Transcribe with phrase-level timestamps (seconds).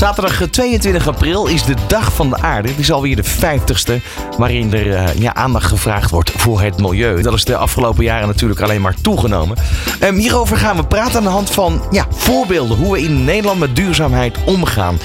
[0.00, 2.68] Zaterdag 22 april is de Dag van de Aarde.
[2.68, 3.92] Het is alweer de 50ste,
[4.38, 7.22] waarin er eh, ja, aandacht gevraagd wordt voor het milieu.
[7.22, 9.56] Dat is de afgelopen jaren natuurlijk alleen maar toegenomen.
[9.98, 13.58] Ehm, hierover gaan we praten aan de hand van ja, voorbeelden hoe we in Nederland
[13.58, 14.98] met duurzaamheid omgaan.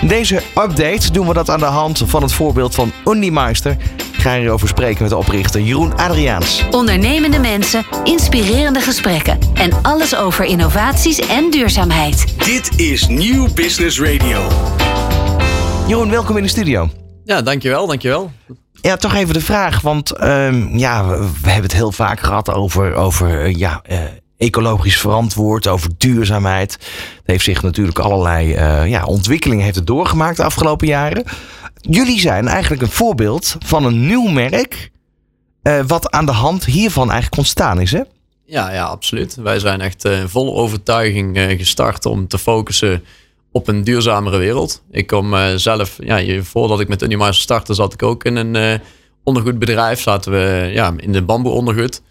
[0.00, 3.76] In deze update doen we dat aan de hand van het voorbeeld van Undimeister.
[4.22, 6.64] Ga hierover spreken met de oprichter Jeroen Adriaans.
[6.70, 12.44] Ondernemende mensen, inspirerende gesprekken en alles over innovaties en duurzaamheid.
[12.44, 14.48] Dit is Nieuw Business Radio.
[15.86, 16.90] Jeroen, welkom in de studio.
[17.24, 18.30] Ja, dankjewel, dankjewel.
[18.80, 22.52] Ja, toch even de vraag, want ehm, ja, we, we hebben het heel vaak gehad
[22.52, 23.98] over, over eh, ja, eh,
[24.42, 26.72] ecologisch verantwoord, over duurzaamheid.
[26.72, 31.24] Het heeft zich natuurlijk allerlei eh, ja, ontwikkelingen heeft het doorgemaakt de afgelopen jaren.
[31.74, 34.90] Jullie zijn eigenlijk een voorbeeld van een nieuw merk,
[35.62, 38.02] eh, wat aan de hand hiervan eigenlijk ontstaan is, hè?
[38.44, 39.34] Ja, ja, absoluut.
[39.34, 43.04] Wij zijn echt eh, vol overtuiging gestart om te focussen
[43.52, 44.82] op een duurzamere wereld.
[44.90, 48.80] Ik kom zelf, ja, voordat ik met Unimars startte, zat ik ook in een
[49.24, 50.00] ondergoedbedrijf.
[50.00, 52.02] Zaten we ja, in de bamboe ondergoed.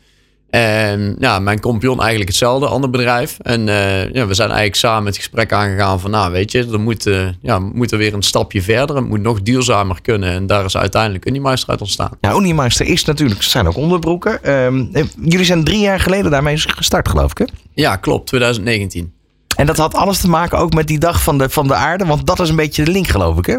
[0.51, 3.37] En ja, mijn compagnon eigenlijk hetzelfde, ander bedrijf.
[3.41, 6.79] En eh, ja, we zijn eigenlijk samen het gesprek aangegaan van, nou weet je, er
[6.79, 8.95] moet, eh, ja, we moeten weer een stapje verder.
[8.95, 10.31] Het moet nog duurzamer kunnen.
[10.31, 12.11] En daar is uiteindelijk Unimeister uit ontstaan.
[12.21, 14.43] Ja, Unimeister is natuurlijk, zijn ook onderbroeken.
[14.43, 17.45] Ehm, eh, jullie zijn drie jaar geleden daarmee gestart, geloof ik, hè?
[17.73, 19.13] Ja, klopt, 2019.
[19.55, 22.05] En dat had alles te maken ook met die dag van de, van de aarde,
[22.05, 23.57] want dat is een beetje de link, geloof ik, hè?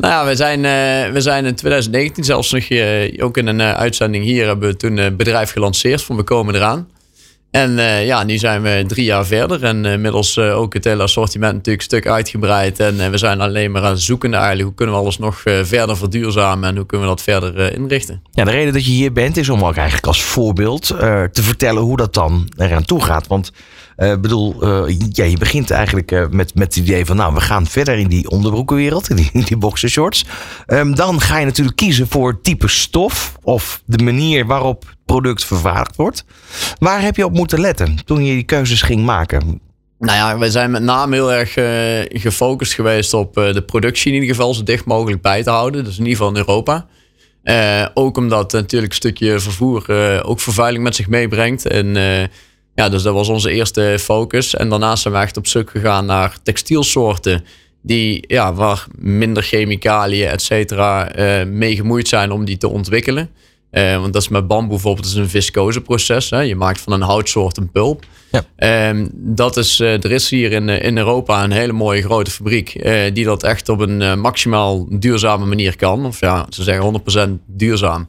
[0.00, 3.60] Nou ja, we zijn, eh, we zijn in 2019 zelfs nog eh, ook in een
[3.60, 6.88] eh, uitzending hier hebben we toen het bedrijf gelanceerd van we komen eraan.
[7.50, 10.84] En eh, ja, nu zijn we drie jaar verder en eh, inmiddels eh, ook het
[10.84, 12.80] hele assortiment natuurlijk een stuk uitgebreid.
[12.80, 15.96] En we zijn alleen maar aan het zoeken eigenlijk hoe kunnen we alles nog verder
[15.96, 18.22] verduurzamen en hoe kunnen we dat verder inrichten.
[18.30, 20.86] Ja, de reden dat je hier bent is om ook eigenlijk als voorbeeld
[21.32, 23.26] te vertellen hoe dat dan eraan toe gaat.
[23.26, 23.52] Want
[23.96, 27.98] ik bedoel, ja, je begint eigenlijk met, met het idee van nou, we gaan verder
[27.98, 30.24] in die onderbroekenwereld, in die, die boxershorts.
[30.66, 35.96] Ehm, dan ga je natuurlijk kiezen voor type stof of de manier waarop product vervaardigd
[35.96, 36.24] wordt.
[36.78, 39.60] Waar heb je op moeten letten toen je die keuzes ging maken?
[39.98, 44.12] Nou ja, we zijn met name heel erg eh, gefocust geweest op eh, de productie
[44.12, 45.84] in ieder geval zo dicht mogelijk bij te houden.
[45.84, 46.86] Dus in ieder geval in Europa.
[47.42, 49.84] Eh, ook omdat natuurlijk een stukje vervoer
[50.24, 51.66] ook vervuiling met zich meebrengt.
[51.66, 51.94] En
[52.74, 54.54] ja, dus dat was onze eerste focus.
[54.54, 57.44] En daarnaast zijn we echt op zoek gegaan naar textielsoorten
[57.82, 61.10] die, ja, waar minder chemicaliën, et cetera,
[61.44, 63.30] mee gemoeid zijn om die te ontwikkelen.
[63.70, 66.30] Eh, want dat is met bamboe bijvoorbeeld dat is een viscoseproces.
[66.30, 66.40] Hè?
[66.40, 68.04] Je maakt van een houtsoort een pulp.
[68.30, 68.42] Ja.
[68.56, 72.30] Ehm, dat is, eh, er is hier in, eh, in Europa een hele mooie grote
[72.30, 76.06] fabriek die dat echt op een maximaal duurzame manier kan.
[76.06, 78.08] Of ja, ze zeggen 100% duurzaam.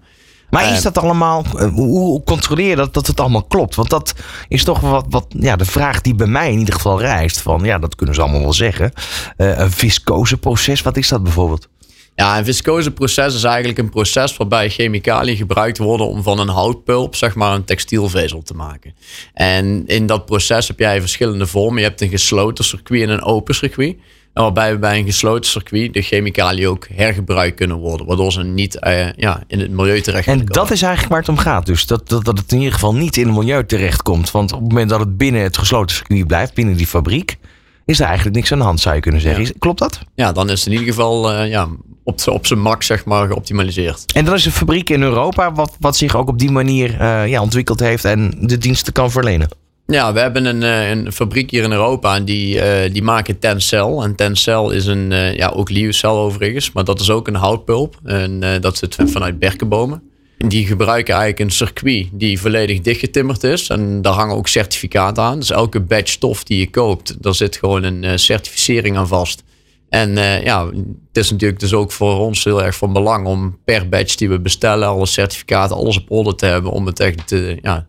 [0.52, 3.76] Maar is Eh, dat allemaal, hoe, controleer je dat, dat het allemaal klopt?
[3.76, 4.14] Want dat
[4.48, 7.42] is toch wat, wat ja, de vraag die bij mij in ieder geval rijst.
[7.42, 8.92] Van ja, dat kunnen ze allemaal wel zeggen.
[9.38, 11.68] Een viscoseproces, wat is dat bijvoorbeeld?
[12.16, 17.16] Ja, een viscoseproces is eigenlijk een proces waarbij chemicaliën gebruikt worden om van een houtpulp
[17.16, 18.94] zeg maar een textielvezel te maken.
[19.34, 21.82] En in dat proces heb jij verschillende vormen.
[21.82, 23.96] Je hebt een gesloten circuit en een open circuit.
[24.34, 28.08] En waarbij we bij een gesloten circuit de chemicaliën ook hergebruikt kunnen worden.
[28.08, 31.30] Waardoor ze niet eh, ja, in het milieu terecht En dat is eigenlijk waar het
[31.30, 31.66] om gaat.
[31.66, 34.32] Dus dat, dat, dat het in ieder geval niet in het milieu terechtkomt.
[34.32, 37.38] Want op het moment dat het binnen het gesloten circuit blijft, binnen die fabriek,
[37.86, 39.44] is er eigenlijk niks aan de hand, zou je kunnen zeggen.
[39.44, 39.52] Ja.
[39.59, 40.00] Klopt dat?
[40.16, 41.68] Ja, dan is het in ieder geval eh, ja,
[42.03, 44.12] op, op zijn max zeg maar geoptimaliseerd.
[44.14, 47.28] En dat is een fabriek in Europa wat, wat zich ook op die manier eh,
[47.28, 49.50] ja, ontwikkeld heeft en de diensten kan verlenen.
[49.86, 53.40] Ja, we hebben een, eh, een fabriek hier in Europa en die, eh, die maken
[53.40, 54.03] Tencel.
[54.03, 58.00] En Tencel is een, ja, ook Liucel overigens, maar dat is ook een houtpulp.
[58.03, 60.11] En dat zit vanuit berkenbomen.
[60.47, 63.68] Die gebruiken eigenlijk een circuit die volledig dichtgetimmerd is.
[63.68, 65.40] En daar hangen ook certificaten aan.
[65.40, 69.44] Dus elke batch stof die je koopt, daar zit gewoon een eh, certificering aan vast.
[69.90, 73.57] En eh, ja, het is natuurlijk dus ook voor ons heel erg van belang om
[73.66, 77.27] per batch die we bestellen, alle certificaten, alles op orde te hebben om het echt
[77.27, 77.88] te, ja,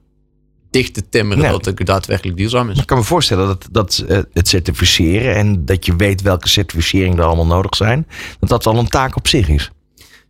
[0.70, 2.78] dicht te timmeren dat het daadwerkelijk duurzaam is.
[2.78, 7.18] Ik kan me voorstellen dat, dat eh, het certificeren en dat je weet welke certificeringen
[7.18, 8.06] er allemaal nodig zijn,
[8.40, 9.70] dat dat al een taak op zich is.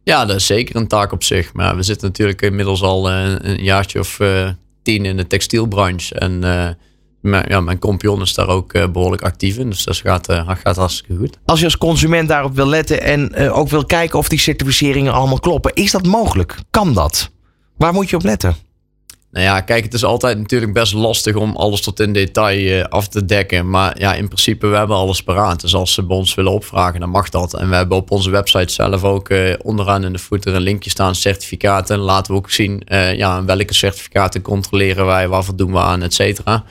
[0.05, 1.53] Ja, dat is zeker een taak op zich.
[1.53, 4.49] Maar we zitten natuurlijk inmiddels al eh, een jaartje of eh,
[4.83, 6.15] tien in de textielbranche.
[6.15, 6.69] En eh,
[7.21, 9.71] mijn, ja, mijn compagnon is daar ook eh, behoorlijk actief in.
[9.71, 11.39] Dus dat gaat, gaat hartstikke goed.
[11.45, 15.41] Als je als consument daarop wil letten en ook wil kijken of die certificeringen allemaal
[15.41, 16.59] kloppen, is dat mogelijk?
[16.71, 17.31] Kan dat?
[17.77, 18.57] Waar moet je op letten?
[19.33, 22.85] Nou ja, kijk, het is altijd natuurlijk best lastig om alles tot in detail uh,
[22.85, 23.71] af te dekken.
[23.71, 25.61] Maar ja, in principe, we hebben alles paraat.
[25.61, 27.55] Dus als ze bij ons willen opvragen, dan mag dat.
[27.55, 30.91] En we hebben op onze website zelf ook uh, onderaan in de footer een linkje
[30.91, 31.99] staan, certificaten.
[31.99, 36.15] Laten we ook zien uh, ja, welke certificaten controleren wij, waarvoor doen we aan, et
[36.15, 36.65] cetera.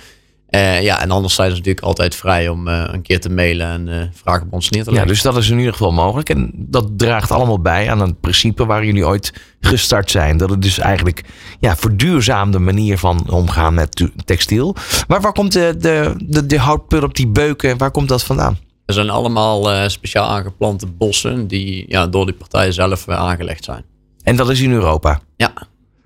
[0.51, 3.67] Uh, ja, en anders zijn ze natuurlijk altijd vrij om uh, een keer te mailen
[3.67, 5.07] en uh, vragen op ons neer te leggen.
[5.07, 6.29] Ja, dus dat is in ieder geval mogelijk.
[6.29, 10.37] En dat draagt allemaal bij aan het principe waar jullie ooit gestart zijn.
[10.37, 11.23] Dat het dus eigenlijk
[11.59, 14.75] ja, verduurzaamde manier van omgaan met textiel.
[15.07, 18.57] Maar waar komt de, de, de, de houtpulp, die beuken, waar komt dat vandaan?
[18.85, 23.83] Er zijn allemaal speciaal aangeplante bossen die ja, door die partijen zelf aangelegd zijn.
[24.23, 25.19] En dat is in Europa?
[25.35, 25.53] Ja.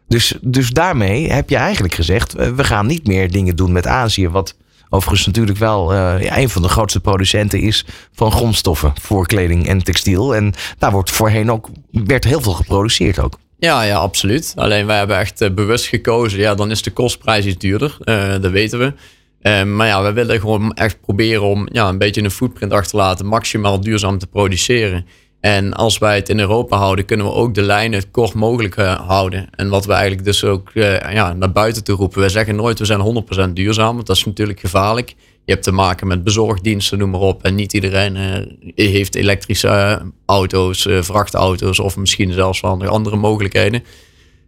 [0.07, 4.29] Dus, dus daarmee heb je eigenlijk gezegd: we gaan niet meer dingen doen met Azië.
[4.29, 4.55] Wat
[4.89, 9.83] overigens natuurlijk wel uh, een van de grootste producenten is van grondstoffen voor kleding en
[9.83, 10.35] textiel.
[10.35, 13.39] En daar wordt voorheen ook werd heel veel geproduceerd ook.
[13.57, 14.53] Ja, ja, absoluut.
[14.55, 16.39] Alleen wij hebben echt uh, bewust gekozen.
[16.39, 17.97] Ja, dan is de kostprijs iets duurder.
[18.41, 19.63] Dat weten we.
[19.63, 22.97] maar ja, we willen gewoon echt proberen om ja, een beetje een footprint achter te
[22.97, 25.05] laten, maximaal duurzaam te produceren.
[25.45, 29.07] En als wij het in Europa houden, kunnen we ook de lijnen kort mogelijk uh,
[29.07, 29.47] houden.
[29.55, 32.21] En wat we eigenlijk dus ook uh, ja, naar buiten toe roepen.
[32.21, 35.09] We zeggen nooit we zijn 100% duurzaam, want dat is natuurlijk gevaarlijk.
[35.43, 37.43] Je hebt te maken met bezorgdiensten, noem maar op.
[37.43, 43.83] En niet iedereen uh, heeft elektrische auto's, vrachtauto's of misschien zelfs wel andere mogelijkheden.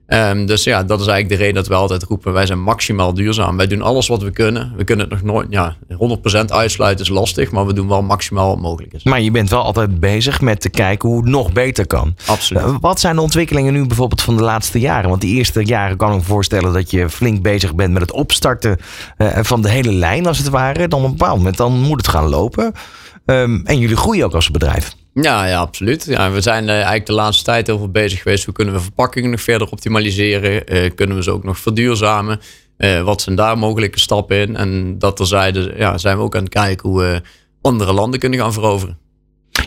[0.08, 3.14] Um, dus ja, dat is eigenlijk de reden dat we altijd roepen: wij zijn maximaal
[3.14, 3.58] duurzaam.
[3.58, 4.74] Wij doen alles wat we kunnen.
[4.78, 5.76] We kunnen het nog nooit, ja,
[6.44, 9.04] 100% uitsluiten is lastig, maar we doen wel maximaal wat mogelijk is.
[9.04, 12.16] Maar je bent wel altijd bezig met te kijken hoe het nog beter kan.
[12.26, 12.64] Absoluut.
[12.64, 15.10] Uh, wat zijn de ontwikkelingen nu bijvoorbeeld van de laatste jaren?
[15.10, 18.12] Want die eerste jaren kan ik me voorstellen dat je flink bezig bent met het
[18.12, 18.78] opstarten
[19.18, 20.88] uh, van de hele lijn, als het ware.
[20.88, 22.74] Dan op een bepaald moment dan moet het gaan lopen.
[23.26, 24.96] Um, en jullie groeien ook als bedrijf.
[25.22, 26.06] Ja, ja absoluut.
[26.06, 28.46] Ja, we zijn uh, eigenlijk de laatste tijd heel veel bezig geweest.
[28.46, 30.74] Hoe kunnen we verpakkingen nog verder optimaliseren?
[30.74, 32.40] Uh, kunnen we ze ook nog verduurzamen?
[32.78, 34.56] Uh, wat zijn daar mogelijke stappen in?
[34.56, 37.22] En dat terzijde ja, zijn we ook aan het kijken hoe we
[37.62, 38.98] andere landen kunnen gaan veroveren.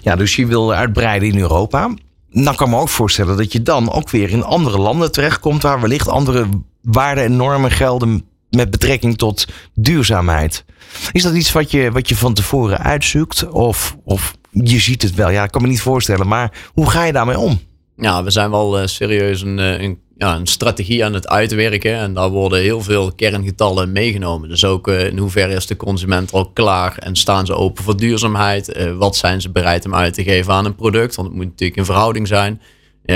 [0.02, 1.94] Ja, dus je wil uitbreiden in Europa.
[2.30, 5.62] Dan kan ik me ook voorstellen dat je dan ook weer in andere landen terechtkomt...
[5.62, 6.46] waar wellicht andere
[6.82, 10.64] waarden en normen gelden met betrekking tot duurzaamheid.
[11.12, 13.48] Is dat iets wat je, wat je van tevoren uitzoekt?
[13.48, 15.30] Of, of je ziet het wel.
[15.30, 16.28] Ja, ik kan me niet voorstellen.
[16.28, 17.60] Maar hoe ga je daarmee om?
[17.96, 21.94] Ja, we zijn wel uh, serieus een, een, ja, een strategie aan het uitwerken.
[21.94, 24.48] En daar worden heel veel kerngetallen meegenomen.
[24.48, 27.96] Dus ook uh, in hoeverre is de consument al klaar en staan ze open voor
[27.96, 28.92] duurzaamheid?
[28.96, 31.14] Wat zijn ze bereid om uit te geven aan een product?
[31.14, 32.60] Want het moet natuurlijk in verhouding zijn.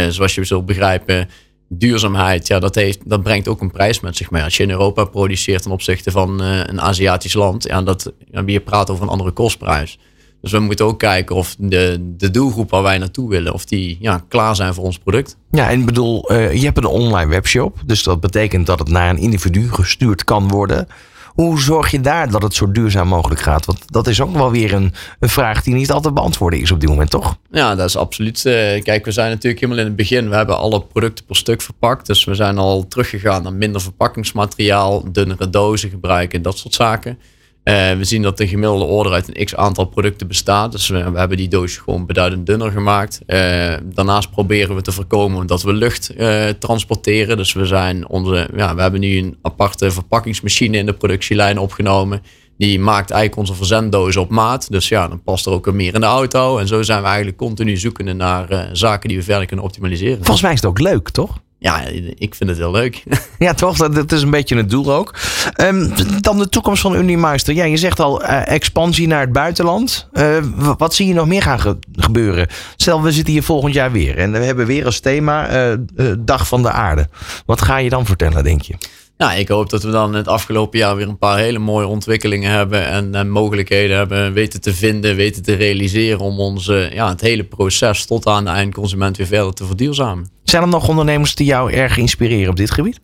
[0.08, 1.28] zoals je zult begrijpen,
[1.78, 4.42] duurzaamheid, ja, dat, heeft, dat brengt ook een prijs met zich mee.
[4.42, 8.60] Als je in Europa produceert ten opzichte van een Aziatisch land, ja, dat, ja, je
[8.60, 9.98] praat over een andere kostprijs.
[10.44, 13.96] Dus we moeten ook kijken of de, de doelgroep waar wij naartoe willen, of die
[14.00, 15.36] ja, klaar zijn voor ons product.
[15.50, 17.82] Ja, en bedoel, uh, je hebt een online webshop.
[17.86, 20.86] Dus dat betekent dat het naar een individu gestuurd kan worden.
[21.34, 23.66] Hoe zorg je daar dat het zo duurzaam mogelijk gaat?
[23.66, 26.80] Want dat is ook wel weer een, een vraag die niet altijd beantwoorden is op
[26.80, 27.36] dit moment, toch?
[27.50, 28.44] Ja, dat is absoluut.
[28.44, 28.52] Uh,
[28.82, 30.28] kijk, we zijn natuurlijk helemaal in het begin.
[30.28, 32.06] We hebben alle producten per stuk verpakt.
[32.06, 37.18] Dus we zijn al teruggegaan naar minder verpakkingsmateriaal, dunnere dozen gebruiken, dat soort zaken.
[37.64, 40.72] Uh, we zien dat de gemiddelde order uit een x aantal producten bestaat.
[40.72, 43.20] Dus we, hebben die doos gewoon beduidend dunner gemaakt.
[43.26, 47.36] Uh, daarnaast proberen we te voorkomen dat we lucht uh, transporteren.
[47.36, 52.22] Dus we, zijn onze, ja, we hebben nu een aparte verpakkingsmachine in de productielijn opgenomen.
[52.58, 54.70] Die maakt eigenlijk onze verzenddozen op maat.
[54.70, 56.58] Dus ja, dan past er ook meer in de auto.
[56.58, 60.16] En zo zijn we eigenlijk continu zoekende naar zaken die we verder kunnen optimaliseren.
[60.16, 61.38] Volgens mij is het ook leuk, toch?
[61.64, 61.82] Ja,
[62.14, 63.02] ik vind het heel leuk.
[63.38, 63.76] Ja, toch?
[63.76, 65.14] Dat, is een beetje het doel ook.
[65.60, 67.54] Um, dan de toekomst van Unimeister.
[67.54, 70.08] Ja, je zegt al uh, expansie naar het buitenland.
[70.12, 70.36] Uh,
[70.78, 72.48] wat zie je nog meer gaan ge gebeuren?
[72.76, 74.18] Stel, we zitten hier volgend jaar weer.
[74.18, 75.76] En we hebben weer als thema uh,
[76.18, 77.08] Dag van de Aarde.
[77.46, 78.74] Wat ga je dan vertellen, denk je?
[79.16, 82.50] Nou, ik hoop dat we dan het afgelopen jaar weer een paar hele mooie ontwikkelingen
[82.50, 87.20] hebben en, en mogelijkheden hebben weten te vinden, weten te realiseren om onze, ja, het
[87.20, 90.33] hele proces tot aan de eindconsument weer verder te verduurzamen.
[90.54, 93.00] Zijn er nog ondernemers die jou erg inspireren op dit gebied?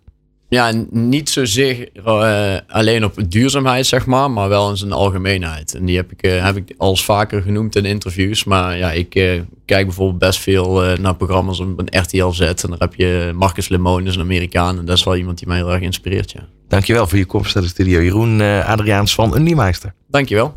[0.48, 5.74] Ja, niet zozeer uh, alleen op duurzaamheid, zeg maar, maar wel in zijn algemeenheid.
[5.74, 8.44] En die heb ik, uh, heb ik als vaker genoemd in interviews.
[8.44, 12.40] Maar ja, ik uh, kijk bijvoorbeeld best veel naar programma's op een RTL Z.
[12.40, 14.78] En daar heb je Marcus Lemonis, een Amerikaan.
[14.78, 16.46] En dat is wel iemand die mij heel erg inspireert, ja.
[16.68, 18.00] Dankjewel voor je komst naar de studio.
[18.00, 19.94] Jeroen Adriaans van Uniemeister.
[20.08, 20.52] Dankjewel.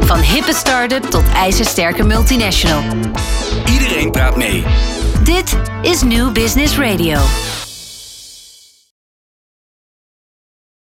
[0.00, 2.82] Van hippe start-up tot ijzersterke multinational.
[3.66, 4.62] Iedereen praat mee.
[5.24, 7.61] Dit is New Business Radio.